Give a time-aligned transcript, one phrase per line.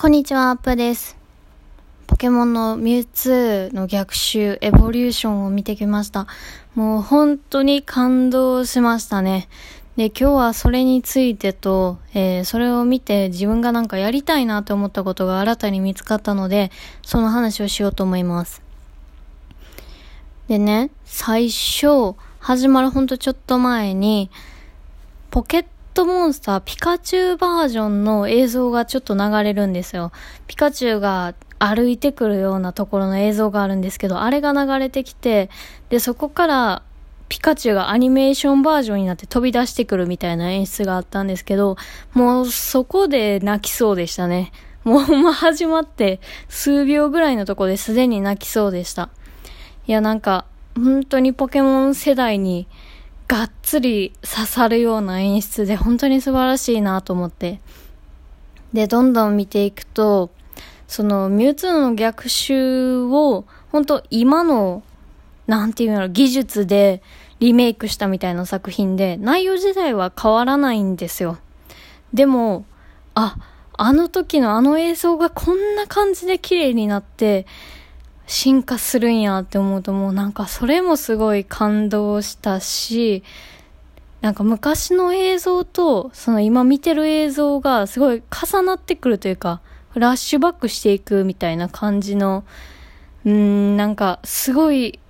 [0.00, 1.18] こんにちは、アップです。
[2.06, 6.26] ポケモンのミュウツーの逆襲、エボリューションを見てきました。
[6.74, 9.50] もう本当に感動しましたね。
[9.98, 16.70] で、今日はそれについてと、えー、それを見て自分がなんかやりたいなと思ったことが新たに見つかったので、
[17.02, 18.62] その話をしようと思います。
[20.48, 24.30] でね、最初、始まるほんとちょっと前に、
[25.30, 30.12] ポケッットモンスターピカチュウバージョンの映像がちょっと流れるんですよ。
[30.46, 35.50] ピカチュウが歩いてくるようなところの映像があるんですけど、あれが流れてきて、
[35.88, 36.82] で、そこから
[37.28, 41.76] ピカチュウがアニメーションバージョンになって飛び出してくるみたいな演出があったんですけど、
[42.14, 44.52] もうそこで泣きそうでしたね。
[44.84, 49.10] もうま始まって数秒ぐらいのとこですでに泣きそうでした。
[49.86, 52.68] いやなんか、本当にポケモン世代に
[53.30, 57.60] がっつり刺さるような演出で本当に素晴らしいなと思って。
[58.72, 60.30] で、どんどん見ていくと、
[60.88, 64.82] そのミュウツーの逆襲を、本当今の、
[65.46, 67.04] なんていうの、技術で
[67.38, 71.38] リメイクしたみたいな作品で、内容自体は変わらないんですよ。
[72.12, 72.64] でも、
[73.14, 73.36] あ、
[73.74, 77.46] あの時のあの映像がこんな感じで綺麗になって、
[78.30, 83.24] 進化するんやって思うともうなんかそれもすごい感動したし、
[84.20, 92.44] なんか昔の映像とその今見てる映像がすごい重なってくるというか、フラッシュバックしていくみたいな感じの、
[93.24, 95.00] うーん、なんかすごい、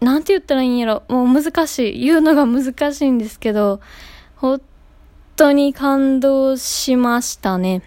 [0.00, 1.02] なんて言ったらいいんやろ。
[1.08, 2.04] もう難しい。
[2.04, 3.80] 言うのが難しいんですけど、
[4.36, 4.60] 本
[5.34, 7.82] 当に感動しましたね。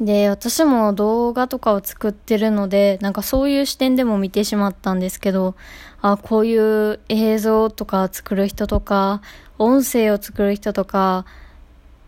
[0.00, 5.54] で、私も動画とかを作ってるので、なんかそういう視点でも見てしまったんですけど、
[6.02, 9.22] あ、こういう映像とか作る人とか、
[9.58, 11.24] 音声を作る人とか、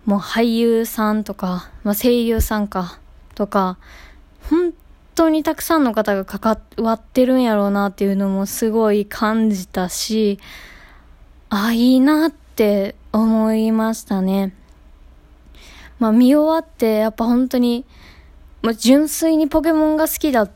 [0.04, 2.98] もう俳優さんとか、まあ、声優さんか、
[3.34, 3.78] とか、
[4.50, 4.74] 本
[5.14, 10.38] 当にたくさんの方が関わってるんやろうなっていうのもすごい感じたし、
[11.48, 14.52] あ、いいなって思いましたね。
[15.98, 17.84] まあ見終わってやっぱ本当に、
[18.62, 20.50] まあ、純粋にポケモンが好きだっ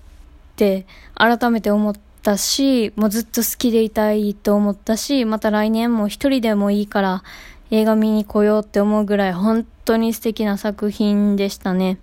[0.56, 7.22] て改めて思ったし、もうずっと好きでいたいと思ったし、また来年も一人でもいいから
[7.70, 11.98] 映画見に来ようって思うぐらい本当に素敵な作品でしたね。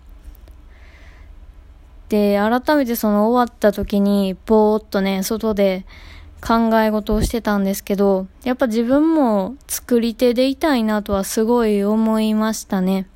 [2.09, 5.85] で、改めてその終わった時にぼーっとね、外で
[6.41, 13.07] 考え事をしてたんですけど、やっぱ自分も作り手でいたいなとはすごい思いましたね。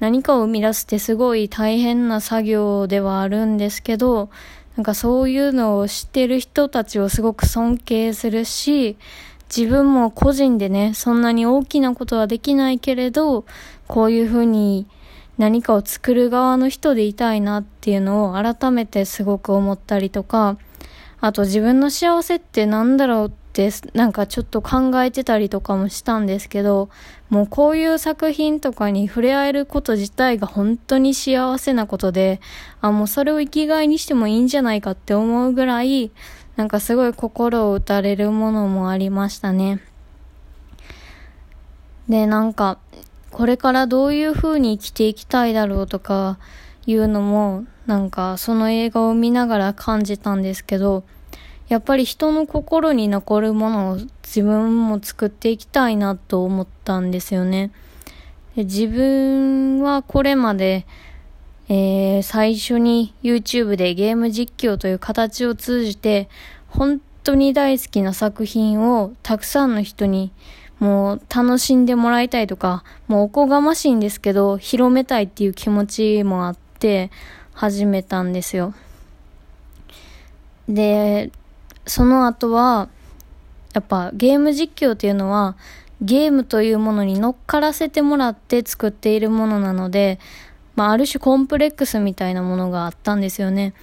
[0.00, 4.30] 何かを生み出すってすごい大変な作業ではあるんですけど、
[4.76, 8.96] なんかそういうのを知ってる人たちをすごく尊敬するし、
[9.54, 13.44] 自分も個人でね、そんなに大きなことはできないけれど、
[13.88, 14.86] こういうふうに
[15.38, 20.56] 何かを作る側の人でいたいなっていうのを改めてすごく思ったりとか、
[21.20, 26.88] あと自分の幸せって何だろうってなんかちょっと考えてたりとかもしたんですけど、
[27.28, 32.40] もうこういう作品とかに触れ合えること自体が本当に幸せなことで、
[32.80, 36.10] あ、もうそれを生きがいにしてもいいんじゃないかって思うぐらい、
[36.56, 39.80] なんかすごい心を打たれるものもありましたね。
[42.08, 42.78] で、なんか、
[43.30, 46.38] これからどういう風に生きていきたいだろうとか
[46.86, 51.04] いうのも、なんかその映画を見ながら感じたんですけど、
[51.68, 57.70] やっぱり人の心に残るものを自分も作っていきたいなと思ったんですよね。
[58.56, 60.84] で自分はこれまで、
[61.68, 66.28] えー、最初に YouTube でゲーム実況という形を通じて
[66.66, 70.32] 本当に大好きな作品をたくさんの人に
[70.80, 77.10] もう楽しんでもらいたいとか、もうおこがましいんですけど、広めたいっていう気持ちもあってって
[77.52, 78.72] 始めたんですよ。
[80.66, 81.30] で、
[81.86, 82.88] その後は、
[83.74, 85.56] やっぱゲーム実況っていうのは、
[86.00, 90.18] ゲームというものに乗っからせてもらって作っているものなので、
[90.74, 93.74] まあ、ある種コンプレックスみたいなものがあったんですよね。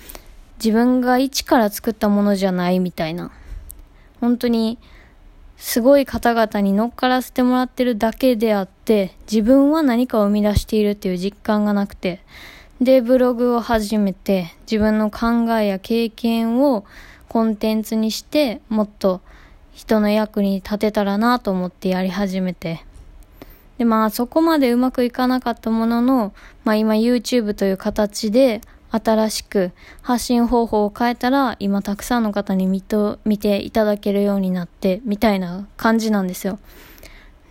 [0.57, 3.29] 自分が一から作ったものじゃないみたいな。
[4.19, 4.79] 本当に、
[5.57, 12.21] すごい方々に乗っからせてもらってるだけであって、自分は何かを生み出しているっていう実感がなくて、
[12.81, 16.85] で、ブログを始めて、自分の考えや経験を
[17.27, 19.21] コンテンツにしてもっと
[19.73, 22.85] 人の役に立てたらなと思ってやり始めて。
[23.77, 26.33] で、まあそこまでうまくいかなかったものの、
[26.63, 29.71] まあ今 YouTube という形で新しく
[30.01, 36.59] 発信方法を変えたら今たくさんの方に見と見ていただけるようになってみたいな感じなんですよ。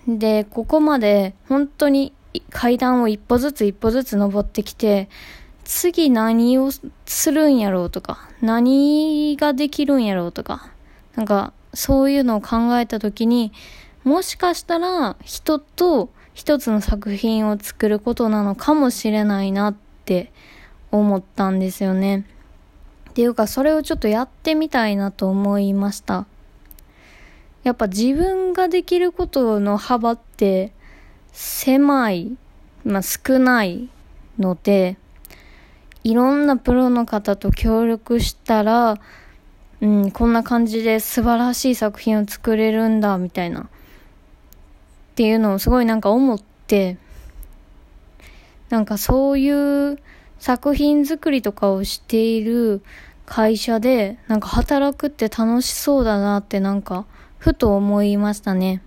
[0.09, 2.13] で、ここまで本当に
[2.51, 5.09] 階段を一歩ずつ一歩ずつ登ってきて、
[5.65, 6.71] 次何を
[7.07, 10.71] するんやろうとか、何ができるんやろうとか、
[11.15, 13.53] なんか、そういうのを考えた時に、
[14.05, 20.33] もしかしたら人と一つの作品を作ることなのかもしれないなって
[20.93, 22.25] 思ったんですよね。
[23.11, 26.27] っていうか、それをちょっとやってみたいなと思いました。
[27.65, 30.73] やっぱ自分ができることの幅って
[31.39, 32.35] 狭い、
[32.83, 33.91] まあ、少ない
[34.39, 34.97] ので、
[36.03, 38.99] いろんなプロの方と協力したら、
[39.83, 43.61] うん、こんな感じで素晴らしい作品を作れるんだ、みたいな。
[43.61, 43.67] っ
[45.15, 46.97] ていうのをすごいなんか思って、
[48.71, 49.99] なんかそういう
[50.39, 52.83] 作品作りとかをしている
[53.27, 57.05] 会社でなんか働くって楽しそうだなってなんか
[57.37, 58.81] ふと思いましたね。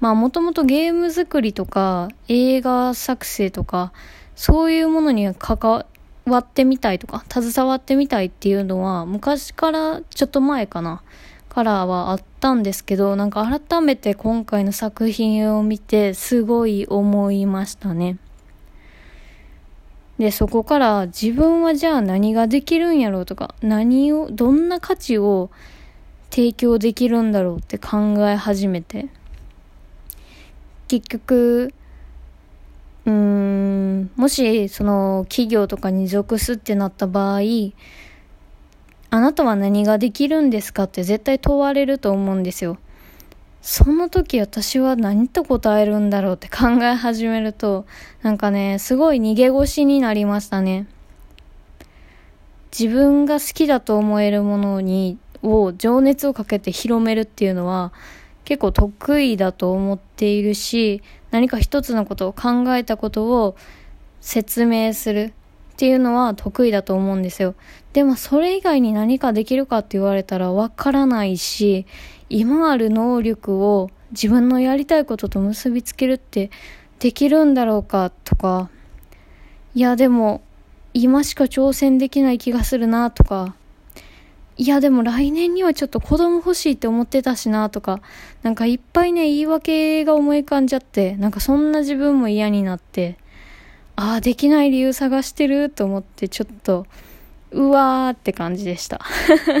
[0.00, 3.92] まあもともとゲーム作りとか映画作成とか
[4.34, 5.84] そういうものに関
[6.24, 11.02] わってみたいとか携わってみたいっていうのは昔からちょっと前かな
[11.50, 18.18] からはあったんですけど、なんか改めて今回の作品を見てすごい思いましたね。
[20.18, 25.50] で、そこから自分はじゃあ何ができるんやろうとか、何を、どんな価値を
[26.30, 29.08] 提供できるんだろうって考え始めて、
[30.90, 31.72] 結局、
[33.06, 37.42] うーん、もしその企業とかに属すってなった場合、
[39.10, 42.76] あなたは何ができるんですかって絶対問われると思うんですよ。
[43.62, 47.86] その時私は何と答えるんだろうって考え始めると、
[48.22, 50.88] なんかね、すごい逃げ腰になりましたね。
[52.76, 57.92] 自分が好きだと思えるものに、を情熱をかけて広めるっていうのは
[58.44, 63.56] 結構得意だと思っているし、何か一つのことを考えたことを
[64.20, 65.32] 説明する。
[65.72, 67.54] っていうのは得意だと思うんですよ。
[67.94, 71.86] でもそれ以外に何かできるかって言われたらわからないし、
[72.28, 76.50] 今ある能力を自分のやりたいことと結びつけるって
[76.98, 78.68] できるんだろうかとか、
[79.74, 80.42] いやでも
[80.92, 83.54] 今しか挑戦できない気がするなとか、
[84.60, 88.02] いやでも来年にはちょっと子供欲しいって思ってたしなとか、
[88.42, 93.16] なんかいっぱいね言い訳が思い浮かんじゃって、なんかそんな自分も嫌になって、
[93.96, 96.84] ああ、できない理由探してると思って、ちょっと、
[97.52, 99.00] うわーって感じでした。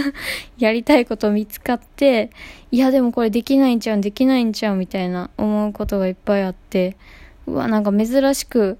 [0.60, 2.28] やりたいこと見つかって、
[2.70, 6.98] いやでもこれできないんちゃうできないんちゃうみたいな思うことがいっぱいあって、
[7.46, 8.78] うわ、なんか珍しく、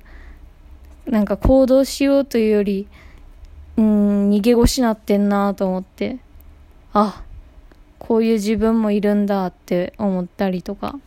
[1.07, 2.89] なんか行動しようというより、
[3.81, 6.19] うん、逃げ腰なってんなと思って、
[6.93, 7.23] あ、
[7.99, 10.99] こういう自分もいるんだって思ったりとか。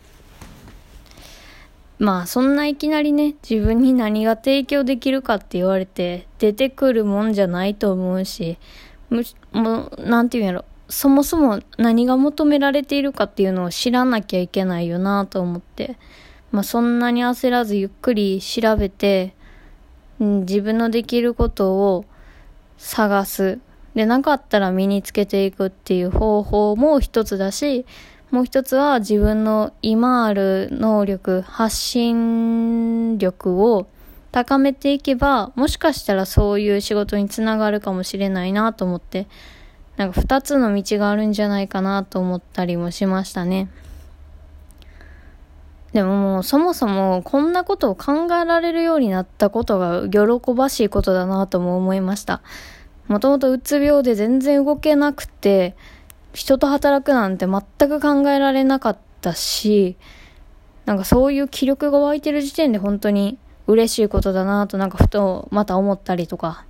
[2.00, 8.58] まあそんないきなりね、自分に何が提供できるかって言われて出てくるもんじゃないと思うし、
[9.12, 10.66] むもう、なんて言うんやろ。
[10.90, 15.96] そもそも何が求められているかっていうのを知らなきゃいけないよなと思って、
[16.52, 19.36] まあそんなに焦らずゆっくり調べて、
[20.20, 22.06] うん、自分のできることを
[22.78, 23.60] 探す。
[23.96, 27.86] で、なかったら身につけていくっていう方法も一つだし、
[28.32, 33.88] もう一つは自分の今ある能力、発信力を
[34.32, 39.28] 高めていけば、もしかしたらそういう仕事につながるかもしれないなと思って、
[39.98, 43.70] なんか二つの道があるんじゃないかなと思ったりもしましたね。
[45.94, 52.42] でももうそもそもこんなことを考えられるようになったことが喜ばしいことだなとも思いました。
[53.08, 55.76] もともとうつ病で全然動けなくて、
[56.34, 59.96] 人と働くなんて全く考えられなかったし、
[60.86, 66.66] なんかそういう気力が湧いてる時点で本当に嬉しいことだなとなんかふとまた思ったりとか。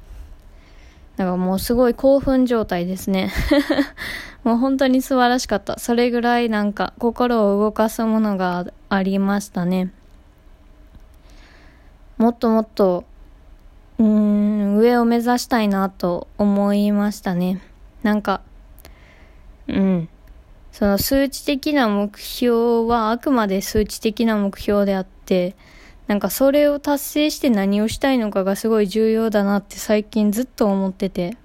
[1.17, 3.31] なんかもうすごい興奮状態ですね。
[4.43, 5.79] もう本当に素晴らしかった。
[5.79, 9.91] それぐらいなんか心を動かすものがありましたね。
[12.17, 13.05] もっともっと、
[13.99, 17.61] うん、上を目指したいなと思いましたね。
[18.01, 18.41] なんか、
[19.67, 20.09] うん。
[20.71, 25.55] その数値的な目標はあくまで数値的な目標であって、
[26.07, 31.37] なんかそれを達成して何をしたいのかがすごい重要だなって最近ずっと思ってて、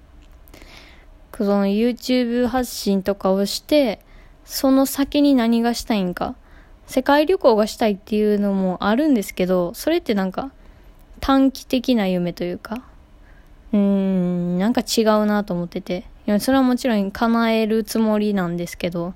[1.37, 3.99] その YouTube 発信とかをして、
[4.43, 6.35] その先に何がしたいんか、
[6.85, 10.51] 世界旅行がしたいっていうのもあるんですけど、それってなんか
[11.21, 12.83] 短期的な夢というか、
[13.71, 16.05] うーん、なんか違うなと思ってて。
[16.39, 19.15] それはもちろん叶えるつもりなんですけど、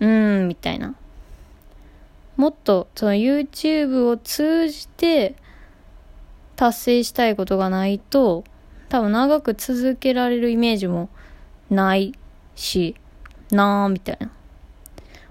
[0.00, 0.94] うーん、みたいな。
[2.38, 5.34] もっとその YouTube を通じて
[6.54, 8.44] 達成したいことがないと
[8.88, 11.10] 多分長く続けられるイメージも
[11.68, 12.14] ない
[12.54, 12.94] し
[13.50, 14.30] なあみたいな。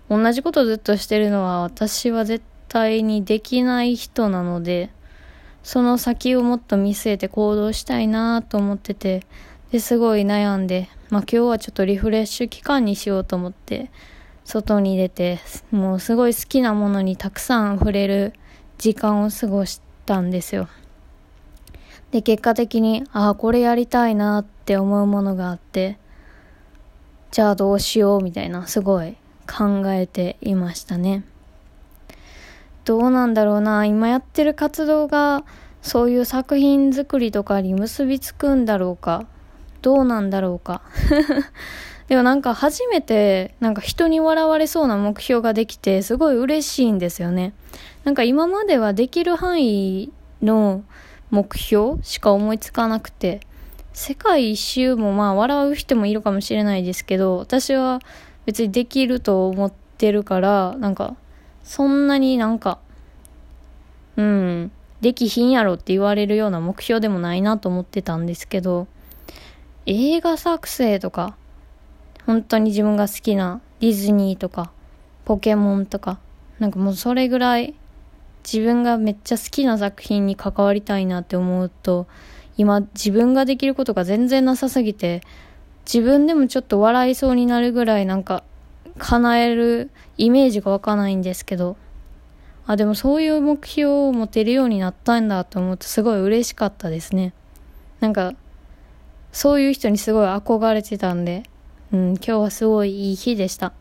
[0.09, 4.89] 同じことずっとしてるのは私は絶対にできない人なので
[5.63, 9.25] その先をもっと見据えて行動したいなと思ってて
[9.71, 13.91] ですごい悩んでまあ今日はちょっとリフレッシュ期間にしようと思って
[14.47, 15.39] 外に出て
[15.71, 18.33] もうすごい好きなものにたくさん触れる
[18.77, 20.69] 時間を過ごしたんですよ。
[22.11, 25.97] で結果的にああこれやりたいなって思うものがあって
[27.29, 31.25] じゃあどうしようみたいなすごい考えていましたね。
[32.85, 33.85] どうなんだろうな。
[33.85, 35.43] 今やってる活動が
[35.81, 39.25] そういう作品作りとかに結びつくんだろうか。
[39.81, 40.81] どうなんだろうか。
[42.07, 47.53] でもなんか初めてなんか人に笑われそうな目標ができてすごい嬉しいんですよね。
[48.05, 50.11] なんか今まではできる範囲
[50.41, 50.83] の
[51.29, 53.41] 目標しか思いつかなくて
[53.91, 57.99] 世界一周もまあ笑う人もいるかもしれないですけど私は
[58.45, 61.15] 別にできると思ってるからなんか
[61.63, 62.79] そんなになんか
[64.15, 64.71] うん
[65.01, 68.87] できひんやろって言われるような目標でもないなと思ってたんですけど
[69.85, 71.35] 映画作成とか
[72.27, 74.71] 本当に自分が好きなディズニーとか、
[75.25, 76.19] ポケモンとか、
[76.59, 77.73] なんかもうそれぐらい
[78.43, 82.05] 自分がめっちゃ好きな作品に関わりたいなって思うと、
[82.57, 85.21] 今自分ができることが全然なさすぎて、
[85.85, 88.43] 自分でもちょっと笑いそうになるぐらいなんか
[88.97, 91.77] 叶えるイメージが湧かないんですけど、
[92.65, 97.33] あ、でもそういう目標を持てるようになったんだと思うとすごい嬉しかったですね。
[98.01, 98.33] なんか、
[99.31, 101.43] そういう人にすごい憧れてたんで、
[101.93, 103.73] うん、今日はすごいいい日でした。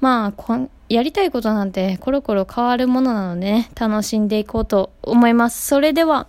[0.00, 5.66] まあこ、やりたいことなんてコロコロ変わるものなのでね、楽しんでいこうと思います。
[5.66, 6.26] それでは。